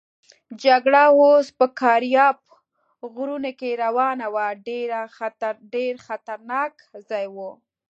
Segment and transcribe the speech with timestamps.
[0.63, 2.37] جګړه اوس په کارپات
[3.13, 4.47] غرونو کې روانه وه،
[5.73, 6.73] ډېر خطرناک
[7.09, 7.51] ځای وو.